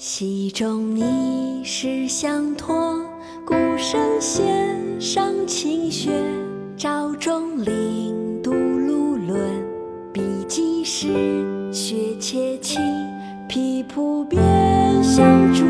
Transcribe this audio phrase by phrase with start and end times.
[0.00, 3.00] 戏中你是相托，
[3.44, 4.46] 鼓声弦
[5.00, 6.12] 上清雪。
[6.76, 9.40] 朝中令渡卢轮，
[10.12, 11.08] 笔记时
[11.72, 12.80] 雪且清。
[13.48, 14.40] 皮蒲边
[15.02, 15.64] 相竹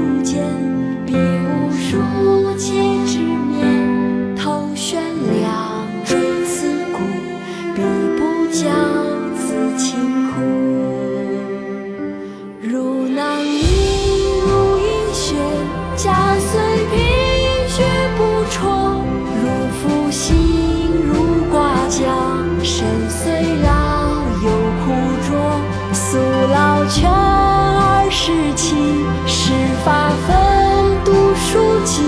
[22.64, 23.68] 身虽老，
[24.42, 24.50] 犹
[24.84, 24.92] 枯
[25.26, 25.28] 拙。
[25.92, 26.18] 素
[26.52, 28.76] 劳全二十七，
[29.26, 29.52] 始
[29.84, 30.36] 发愤，
[31.04, 32.02] 读书籍。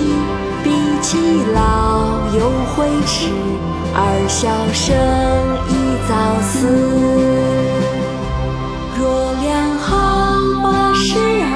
[0.63, 3.31] 笔既老，犹悔迟，
[3.95, 4.95] 二小生，
[5.69, 5.73] 宜
[6.07, 6.11] 早
[6.43, 6.69] 死。
[8.99, 9.49] 若两
[9.79, 11.55] 行八十二，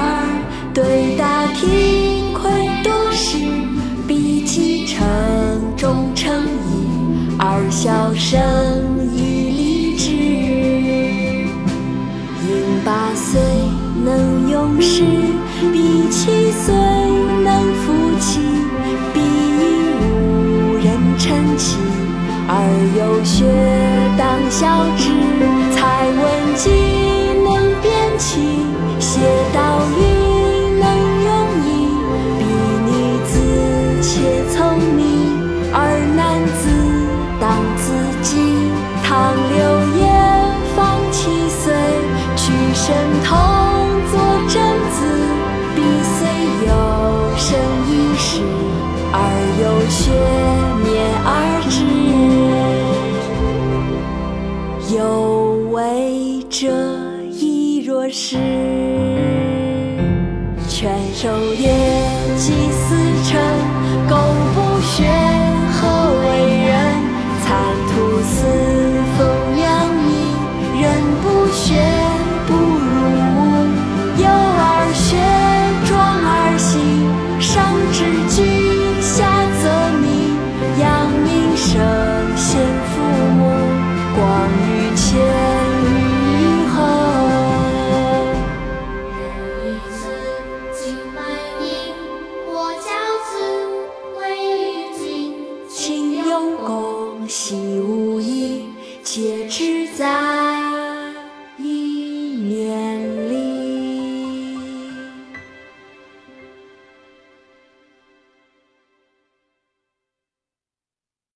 [0.73, 2.43] 对答听愧
[2.83, 3.37] 多时。
[4.07, 5.05] 笔记成
[5.75, 6.84] 终成义，
[7.57, 8.35] 二小生
[9.15, 9.15] 亦
[9.49, 10.11] 立志。
[12.43, 12.51] 应
[12.83, 13.39] 八岁
[14.03, 15.05] 能用时，
[15.71, 16.75] 必七岁
[17.45, 18.41] 能夫妻。
[19.13, 19.63] 必应
[20.03, 21.77] 无人称其，
[22.49, 22.51] 而
[22.99, 23.47] 有学
[24.17, 25.15] 当孝之。
[25.77, 26.23] 才文
[26.57, 26.65] 既
[27.41, 27.47] 能
[27.81, 28.67] 辨其，
[28.99, 29.21] 写
[56.57, 56.69] 这
[57.31, 58.37] 一若是。
[60.69, 61.69] 犬守夜，
[62.37, 62.53] 祭